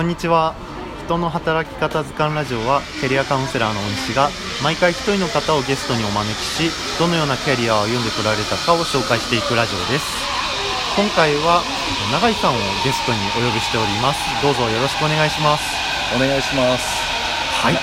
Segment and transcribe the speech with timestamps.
[0.00, 0.54] こんにちは。
[1.04, 4.30] 人の働き方図鑑ラジオはキャリアカウンセラーの大西が
[4.64, 10.08] 毎回一人の方をゲストにお招きしどのようなキャリアを歩んでこられたかを紹介していくラジオです。
[10.96, 11.60] 今回は
[12.16, 14.24] 永井さんをゲストにお呼びしております。
[14.40, 15.68] どうぞよろしくお願いします。
[16.16, 16.88] お願いします。
[17.60, 17.76] はい、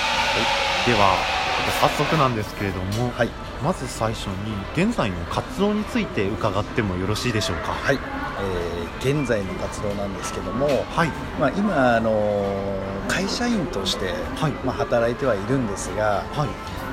[0.90, 1.37] では
[1.80, 3.28] 早速なんですけれども、はい。
[3.62, 4.34] まず最初に
[4.74, 7.72] 現在の活動について伺ってもよろしいでしょうか？
[7.72, 7.98] はい、
[8.40, 8.78] えー
[9.20, 11.08] 現在の活動なんですけども、はい。
[11.40, 14.52] まあ、今、あのー会社員として、はい。
[14.64, 16.48] まあ、働いてはいるんですが、はい。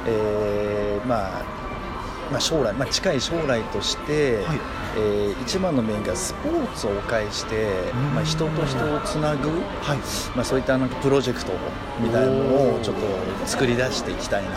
[0.07, 1.43] えーまあ
[2.31, 4.59] まあ、将来、まあ、近い将来として、はい
[4.95, 8.15] えー一番のメインがスポーツを介して、ん。
[8.15, 9.97] まあ、人と人をつなぐ、はい。
[10.35, 11.51] まあ、そういったなんかプロジェクト
[11.99, 13.01] みたいなのをちょっと
[13.45, 14.55] 作り出していきたいなと。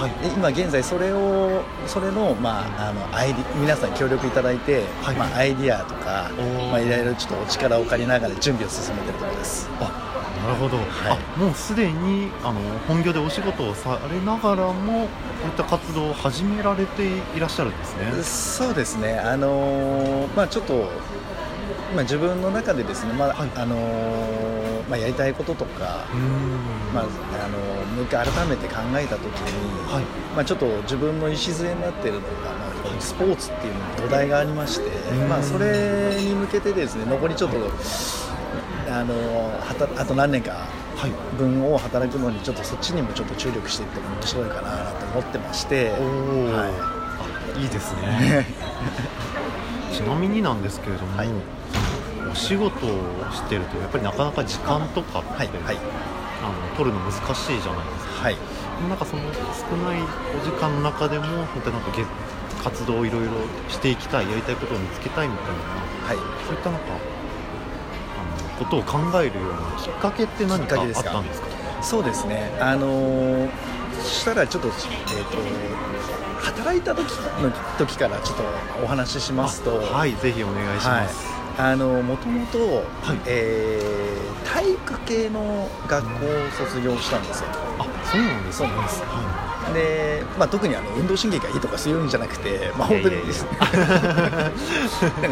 [0.00, 0.10] はい。
[0.22, 5.16] で今現在それをそれの,、まあ、あのアイディ皆さん協力いただいて、はい。
[5.16, 6.30] まあ、アイディアとか
[6.70, 9.68] まあ、いろいろちょっとお力を借りながら準備を進めてるところです。
[9.80, 10.13] あ
[10.44, 10.86] なるほど、はい。
[11.08, 15.08] あもうすでにあの本業でお仕事をされながらもこ
[15.44, 18.22] ういった活動を始められていらっしゃるんですね。
[18.22, 19.18] そうですね。
[19.18, 20.90] あのーまあちょっと、
[21.94, 23.50] まあ、自分の中でですね、まあはい。
[23.56, 26.04] あのーまあ、やりたいこととか、
[26.92, 30.04] まああのーもう一回改めて考えた時に、はい。
[30.34, 35.28] まあ、ちょっと自分の礎になっているのが、まあ、スポーツっていう土台がありまして、ん。
[35.28, 37.56] まあ、それに向けてですね残りちょっと、
[38.88, 39.14] あの
[39.60, 46.94] はたあと何年かはい分を働くのにちょっとそっちにもちょっと注力していっても面白いかなと思ってまして、はあ
[47.58, 48.46] いいですね。
[49.92, 51.28] ちなみになんですけれども、はい。
[52.30, 52.90] お仕事を
[53.32, 55.76] してるとやっぱりなかなか時間とかって、はいはい。
[56.42, 58.24] あの取るの難しいじゃないですか。
[58.24, 58.36] はい。
[58.88, 59.22] なんかその
[59.54, 61.24] 少ないお時間の中でも
[61.54, 62.04] 本当になんかげ
[62.62, 63.30] 活動をいろいろ
[63.68, 66.16] していきたいやりたいことを見つけたいみたいなはい。
[66.46, 66.86] そういったなんか
[68.64, 71.48] ことを考えるようなきっかけって何かあったんですか？
[71.82, 72.56] そうですね。
[72.60, 73.48] あのー
[74.02, 74.74] そしたらちょっと,、えー、
[75.24, 75.38] と
[76.44, 77.06] 働いた時
[77.40, 78.42] の時からちょっと
[78.82, 79.70] お話ししますと。
[79.92, 81.26] あはいぜひお願いします、
[81.58, 81.72] はい。
[81.72, 83.20] あのもともと、はい。
[83.26, 87.46] えー体育系の学校を卒業したんですよ。
[87.78, 88.68] あそうなんですね。
[88.68, 89.02] そうなんです。
[89.02, 93.16] はで、まあ、特にあの運動神経がいいとかそういうんじゃなくて、まあ、本当に。
[93.22, 93.26] なん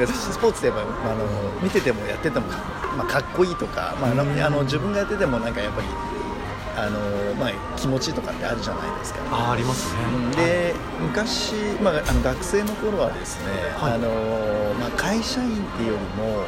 [0.00, 0.84] かスポーツでまあ、あ
[1.14, 1.24] の
[1.62, 2.46] 見ててもやってても、
[2.96, 5.86] まあ、かっこいいとか、まあ、あの自分がやっててもなんかやっぱり
[6.76, 9.20] あの、まあ、気持ちとかってあるじゃないですか。
[9.30, 10.36] ああありますね。
[10.36, 13.92] で昔、まあ、あの学生の頃はですね、はい。
[13.94, 14.08] あの
[14.78, 16.44] まあ、会社員っていうよりも、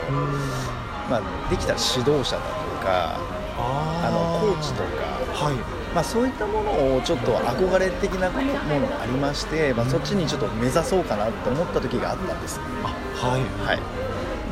[1.10, 3.18] まあ、できたら指導者だとか
[3.56, 5.84] ああのコーチとか、はい。
[5.94, 13.42] まあ、そういったものをちょっと憧れ的なものがありまして、まあ、そっちにちょっと目指そうかなと思った時があったんです、あはい。
[13.64, 13.78] はい、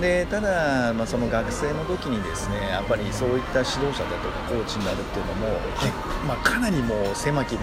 [0.03, 5.57] でただ、まあ、その学生の時にですねやっぱりそういった指導者だとかコーチになるっていうのも、はい。
[6.27, 7.61] まあ、かなりもう狭きも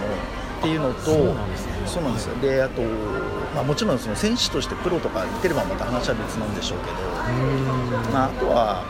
[0.60, 1.72] っていうのとそうなんですね。
[1.84, 2.34] そうなんですよ。
[2.36, 2.80] であと、
[3.54, 6.96] まあ、もちろんその選手としてプロとか行ってればまた話は別なんでしょうけど、
[8.10, 8.84] まあ、あとはあ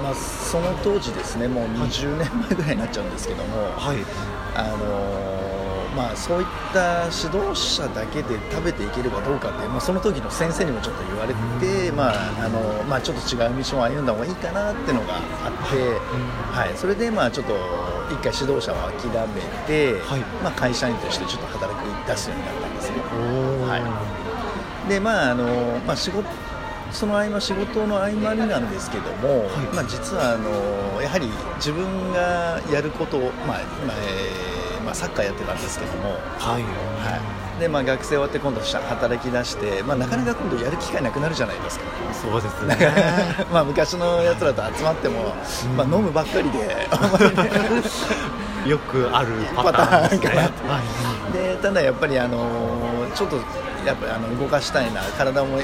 [0.00, 3.98] のまあ、その当時ですねもう20年前ぐらいになっちゃうんですけども、はい。
[4.56, 5.45] あの
[5.96, 15.22] まあ、そういった指導者だけで食べていけるかどうかって、まあ、その時の先生にもちょっと言われて、まああのまあ、ちょっと違う道を歩んだ方がいいかなっていうのがあっ
[15.70, 15.98] て、
[16.52, 17.54] はい、それでまあちょっと
[18.12, 20.20] 一回指導者を諦めて、はい。
[20.44, 22.98] まあ、会社員としてちょっと働き出すようになったんですね。
[23.66, 24.88] はい。
[24.90, 25.44] でまああの
[25.86, 26.28] まあ、仕事
[26.92, 29.74] その合間仕事の合間になんですけども、はい。
[29.74, 34.55] まあ、実はあのやはり自分がやることを、まあ今えー
[34.86, 36.62] まあ、サッカーやってたんですけども、はい。
[36.62, 37.18] は
[37.58, 37.60] い。
[37.60, 41.84] でまあ、学生終わって今度働き出して、まあ、なかなか今度やる機会なくなるじゃないですか。
[42.12, 43.46] そうですだね。
[43.52, 45.34] まあ昔のやつらと集まっても、
[45.76, 46.86] まあ、飲むばっかりで
[48.68, 50.28] よくあるパターンですね。
[50.28, 50.48] かなは
[51.30, 51.32] い。
[51.32, 52.46] でただやっぱりあの
[53.14, 53.36] ちょっと
[53.84, 55.62] やっぱりあの動かしたいな体も動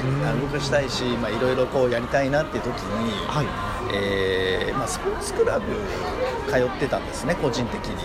[0.51, 3.45] かしたいしまあいろいろこうやりたいなっていう時に、はい。
[3.91, 5.65] えーまあ、スポーツクラブ
[6.51, 7.95] 通ってたんですね個人的に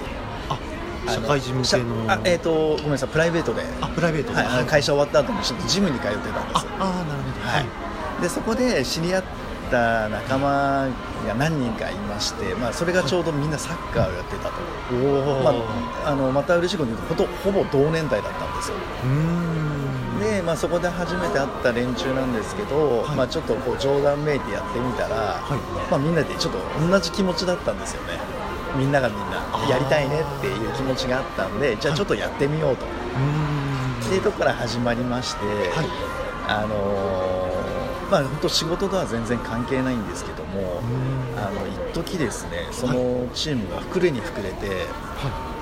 [1.07, 2.07] 社会人向けの。
[2.07, 3.63] 社あえっ、とごめんなさいプライベートで。
[3.81, 4.43] あプライベートで。
[4.43, 7.47] はい、会社終わった後にちょっとジムに通ってたんですああーなるほど。
[7.47, 9.25] はい、でそこで知り合っ
[9.71, 10.89] た仲間
[11.27, 14.55] が何人かいまして、まあ、それがちょうどみんなサッカーをやってたと、
[14.95, 15.51] おお、ま
[16.05, 18.77] あ、あのまた嬉しいことに言うとほぼ同年代だったんですよ。
[19.05, 20.21] うーん。
[20.21, 23.17] で、まあ、そこで初めて会った連中なんですけど、はい。
[23.17, 25.91] まあ、ちょっとこう冗談めいてやってみたら、はい。
[25.91, 26.59] まあ、みんなでちょっと
[26.89, 28.38] 同じ気持ちだったんですよね
[28.77, 29.37] みんながみんな
[29.69, 34.07] やりたいねっていう気持ちがあったんでじゃあちょっとやってみようと、うーん。
[34.07, 35.87] っていうところから始まりまして、はい。
[36.49, 37.49] あのー
[38.11, 40.81] まあ本当仕事とは全然関係ないんですけども、
[41.37, 44.87] あの一時ですねそのチームが膨れに膨れて、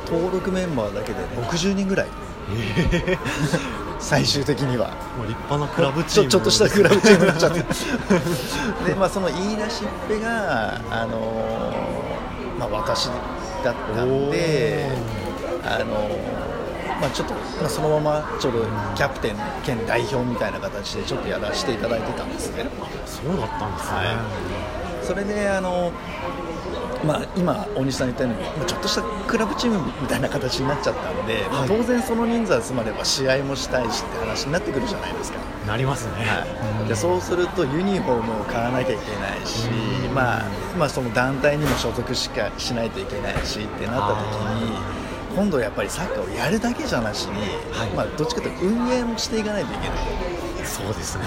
[0.09, 2.07] 登録メンバーだけで60人ぐらい、
[3.99, 4.91] 最終的には。
[5.19, 6.29] もう立派なクラブチーム。
[6.31, 7.59] ちょちょっとしたクラブチームになっちゃって。
[7.61, 11.86] で、まあ、その言い出しっぺが、あのー
[12.59, 13.07] まあ、私
[13.65, 14.89] だったんで、
[15.65, 16.37] あのー
[17.01, 18.65] まあ、ちょっと、まあ、そのままちょっと
[18.95, 22.67] キャプテン兼代表みたいな形でちょっとやらせていただいてたんですね。
[23.05, 25.93] そうだったんですね、はいそれであの
[27.05, 35.39] まあ、今、大西さん言ったように、まあちょっとしたクラブチームみたいな形になっちゃったので、まあはい当然その人数集まれば試合もしたいしって話になってくるじゃないですか。
[35.67, 39.69] なりますね、はい、でそうするとユニフォームを買わなきゃいけないし、
[40.15, 40.45] まあ
[40.79, 44.77] まあ、その団体にも所属しかしないといけないしってなった時に
[45.35, 47.33] 今度やっぱりサッカーをやるだけじゃなしに、
[47.73, 47.91] はい。
[47.91, 49.99] まあ、どっちかというと運営もしていかないといけない。
[50.67, 51.25] そうですね。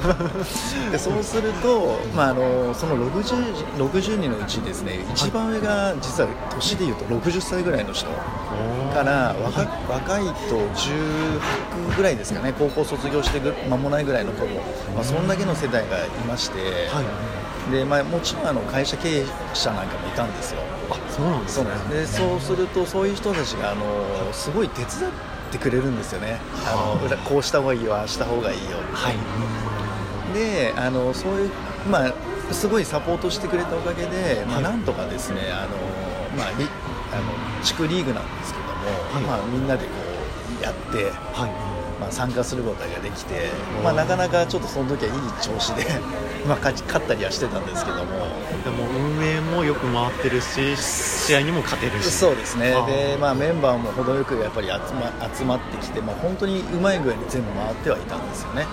[0.90, 9.62] でそうすると、まあ、あのその 60, 60人のうちですね一番上が実は年でいうと60歳ぐらいの人から若,、
[9.92, 14.62] 若いと18ぐらいですかね高校卒業してぐ間もないぐらいの子も、
[14.94, 16.58] まあ、そんだけの世代がいまして、
[16.88, 17.72] はい。
[17.72, 19.24] でまあ、もちろんあの会社経営
[19.54, 20.60] 者なんかもいたんですよ。
[20.90, 23.84] あそうなんですそうねでそうするとそういう人たちがあの
[24.32, 24.90] すごい手伝っ
[25.54, 26.38] てくれるんですよね。
[26.66, 28.76] あの裏こうした方がいいよああした方がいいよ。
[28.92, 29.16] はい。
[30.34, 31.50] であのそういう、
[31.90, 32.12] まあ、
[32.52, 35.76] すごいサポートしてくれたおかげで、まあ、なんとかですねあの、
[36.36, 36.66] まあ、リ
[37.12, 38.72] あの地区リーグなんですけども、
[39.12, 39.22] はい。
[39.22, 39.90] まあ、みんなでこ
[40.60, 43.50] うやって、はいまあ、参加することができて、
[43.82, 45.86] まあ、なかなかちょっとその時はいい調子で、
[46.46, 48.04] まあ、勝ち勝ったりはしてたんですけども。
[48.64, 52.10] でも運営もよく回ってるし試合にも勝てるし。
[52.10, 52.70] そうですね。
[52.86, 58.66] で、まあ、メンバーも程よくやっぱり集ま集まってきて、まあ、本当にうまい具合に全部回ってはいたんですよね。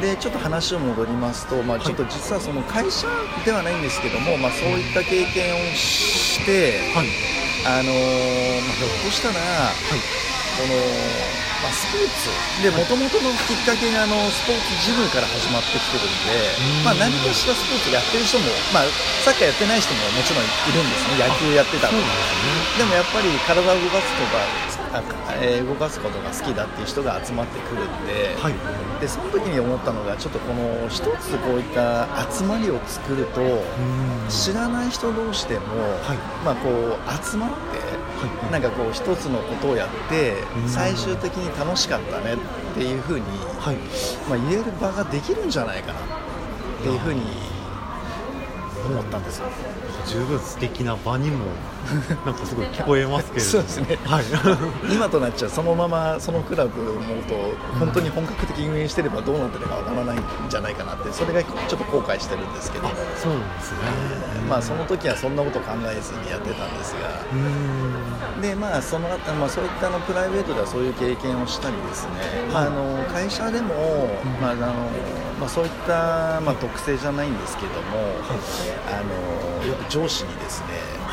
[0.00, 3.08] でちょっと話を戻りますと、まあ、ちょっと実はその会社
[3.44, 7.06] ではないんですけども、まあ、そういった経験をして、はい。
[7.66, 9.34] あのーまあ、ひょっとしたら、
[10.58, 10.74] この
[11.62, 12.30] まあ、スポーツ。
[12.62, 16.84] でもともとのきっかけがあのスポーツジムから始まってきてるんで、うん。
[16.86, 18.90] まあ、何かしらスポーツやってる人も、まあ、
[19.26, 21.18] サッカーやってない人ももちろんいるんですね。
[21.18, 22.02] 野球やってたりね。
[22.78, 24.38] でもやっぱり体を動かすとか
[24.94, 25.02] あ
[25.42, 28.54] えー動かすことが好きだっていう人が集まってくるんで,、はい。
[29.02, 34.30] でその時に思ったのがちょっとこの一つこういった集まりを作るとうん。
[34.30, 35.74] 知らない人同士でも、
[36.06, 36.16] はい。
[36.44, 37.87] まあ、こう集まって、はい
[38.50, 42.36] なんかこう一つのことをやってうん最終的に楽しかったねっ
[42.74, 43.24] ていうふうに、
[43.60, 43.76] はい
[44.28, 46.02] まあ、言える場ができるんじゃないかなっ
[46.82, 47.22] ていうふうに
[48.86, 49.46] 思ったんですよ。
[50.08, 51.44] 十分素敵な場にも
[52.24, 53.98] なんかすごい聞こえますけれどそうですね。
[54.04, 54.24] はい。
[54.92, 57.34] 今となっちゃそのままそのクラブを思うと
[57.78, 62.88] 本当に本格的に運営してればどうなってるかわからないんじゃないかなってそれがちょっと後悔してるんですけど。
[62.88, 63.78] あそうですね。
[64.48, 66.98] まあその時はそんなこと考えずにやってたんですが。
[67.32, 68.42] うん。
[68.42, 72.10] でまあその後、まあ、そういったあのプライベートではそういう経験をしたりですね、
[72.52, 73.74] まあ、あの会社でも、
[74.40, 74.66] まああの
[75.40, 77.98] まあ、そういった、まあ、特性じゃないんですけども、
[78.88, 79.47] あのよく
[79.88, 80.66] 上司にですね、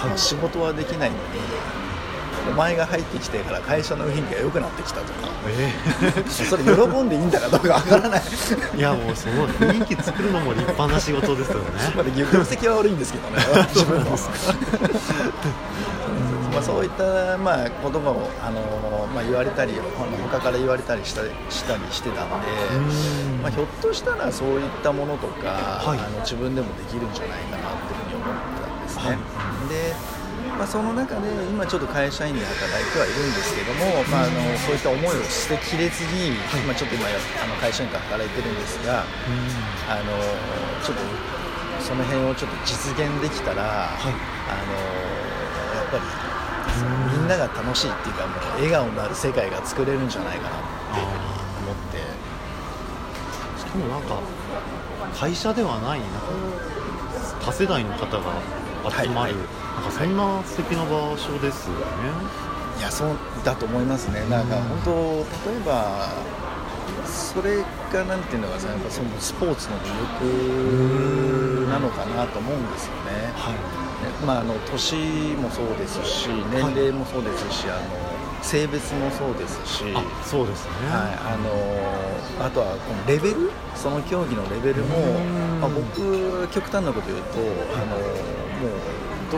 [0.04, 1.22] まあ仕事はできないのに
[2.50, 5.74] お前が入ってきてから会社の雰囲気が良くなってきたとかえ
[6.30, 6.72] それ喜
[7.02, 8.22] んでいいんだかどうかわからない。
[8.22, 11.66] ーいやもうその雰囲気作るのも立派な仕事ですよね。
[11.96, 14.18] まあ業績は悪いんですけどね 自分の
[16.56, 18.62] まあ、そういった、まあ、ことも、あの
[19.14, 19.74] まあ、言われたり
[20.32, 21.22] 他から言われたりした
[21.52, 23.42] したりしてたんで、うん。
[23.42, 26.00] まあ、ひょっとしたらそういったものとか、はい。
[26.00, 29.04] あの自分でもできるんじゃないかなっていうふうに思ったんですね。
[29.04, 29.18] はい。
[29.68, 30.16] で
[30.56, 36.64] まあ、その中で今ちょっと会社員で働いてはいるんですけども、まあ、あのそういった思いを捨てきれずに、はい。
[36.64, 39.04] まあ、ちょっと今やあの会社員で働いてるんですが
[39.92, 40.16] あの
[40.80, 41.04] ちょっと
[41.84, 44.16] その辺をちょっと実現できたら、はい。
[44.48, 44.80] あの
[45.76, 46.04] やっぱり
[47.12, 50.62] みんなが楽しいっていうかもう笑顔になる世界が作れるんじゃないかなっ
[50.94, 51.24] ていうふうに
[51.66, 51.98] 思って。
[53.60, 54.20] しかもなんか
[55.14, 56.28] 会社ではないなんか
[57.46, 58.24] 多世代の方が
[58.90, 59.34] 集まる、はい。
[59.34, 61.84] はいなんかそんな素敵な場所ですよね、
[62.80, 63.10] いやそう
[63.44, 64.26] だと思いますね。
[64.30, 66.14] なんか本当例えば
[67.06, 67.58] それ
[67.92, 69.88] がなんていうのかなやっぱそのスポーツの魅
[70.24, 73.34] 力なのかなと思うんですよね。
[73.36, 73.56] はい
[74.26, 74.96] まあ、あの年
[75.36, 81.38] もそうですし年齢もそうですし、あの性別もそうですし、あそうですね、はい、あ
[82.40, 87.40] のあとはこのレベルその競技のレベルもうん、まあ、僕極端なこと言うと
[87.76, 89.38] あのもうど、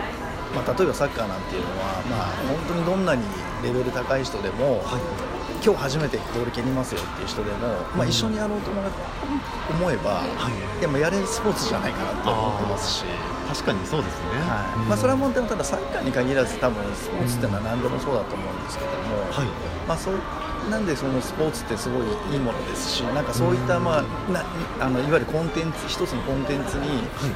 [0.56, 3.24] まあ、例えばサッカーなんていうのは、まあ、本当にどんなに
[3.64, 5.02] レベル高い人でも、はい。
[5.64, 10.82] 今日初めてボール蹴りますよっていう人でも、まあ、一緒にやろうと思思えば、はい。
[10.82, 13.06] でもやれるスポーツじゃないかなと思ってますし。
[13.48, 14.80] 確かにそうですね、はい。
[14.82, 14.90] うん。
[14.90, 19.48] まあ、それはもうでもただサッカーに限らず多分スポーツっていうのは何でもそうだと思うんですけども、はい。
[19.88, 20.16] まあ、そう
[20.70, 24.44] なんでそのスポーツってすごいいいものですしなんかそういった、まあ、な
[24.82, 26.88] あのいわゆるコンテンツ一つのコンテンツに、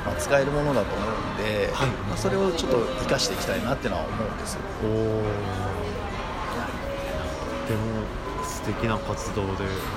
[0.03, 1.09] まあ、使えるものだと思う
[1.41, 1.87] んで、はい。
[2.09, 4.61] まあ、それをちょっと生かしていきたいなっていうのは思うんですよ。
[4.83, 5.23] おお
[7.61, 8.03] とても
[8.63, 9.53] 素敵な活動でも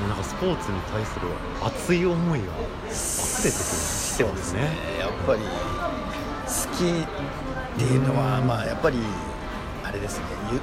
[0.06, 1.26] うなんかスポーツに対する
[1.62, 3.64] 熱い思いが溢れてくる
[4.14, 4.60] そうですね。
[4.98, 5.46] やっぱり好
[6.72, 8.98] きっていうのは、まあ、やっぱり
[9.82, 10.24] あれですね。
[10.52, 10.60] ゆ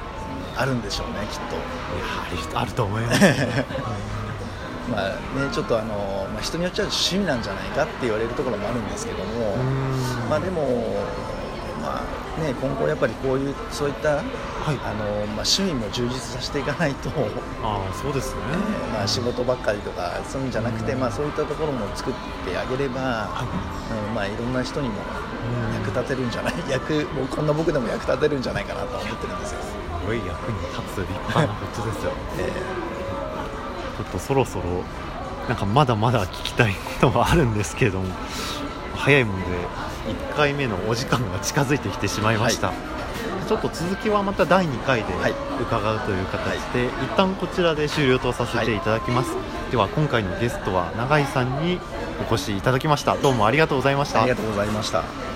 [0.56, 1.56] あるんでしょうねきっと。
[1.56, 3.20] いやあると思います
[4.90, 5.16] まあね、
[5.52, 10.28] ちょっとあの、まあ、人によっちゃ趣味なんじゃないかって言われるところもあるんですけども、うん。
[10.28, 11.21] まあ、でも、まあ
[12.38, 14.22] ね、今後やっぱりこういうそういった、は
[14.72, 14.78] い。
[14.84, 15.04] あの
[15.36, 17.28] まあ、趣味も充実させていかないと、ね
[17.62, 18.40] ああそうですね。
[18.92, 22.14] まあ、仕事ばっかりとかそういうんじゃなくて、まあ、そういったところも作っ
[22.48, 24.08] てあげれば、はい。
[24.08, 25.74] うんまあ、いろんな人にもうん。
[25.74, 29.58] 役立てるんじゃない 役もうこんな僕でも役立てるんじゃないかなとは思ってるんですよ。
[29.60, 32.12] すごい役に立つ立派なことですよ。
[32.38, 32.52] え
[33.98, 34.64] ちょっとそろそろ
[35.48, 38.06] なんかまだまだ聞きたいことはあるんですけれども
[38.96, 39.46] 早いもんで
[40.06, 42.72] 1回目のお時間が近づいてきてしまいました、
[43.48, 45.34] ちょっと続きはまた第2回ではい。
[45.60, 49.36] 伺うという形で、一旦こちらで終了とさせていただきます、
[49.70, 51.78] では今回のゲストは永井さんに
[52.28, 53.16] お越しいただきました。
[53.16, 54.20] どうもありがとうございました。
[54.20, 55.31] ーありがとうございました。